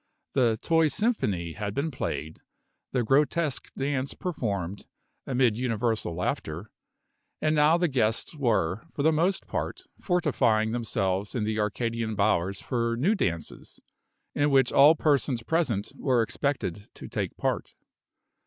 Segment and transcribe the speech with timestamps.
[0.33, 2.41] The "Toy Symphony" had been played,
[2.91, 4.87] the grotesque dance performed,
[5.27, 6.71] amid universal laughter;
[7.39, 12.63] and now the guests were, for the most part, fortifying themselves in the Arcadian bowers
[12.63, 13.79] for new dances,
[14.33, 17.75] in which all persons present were expected to take part.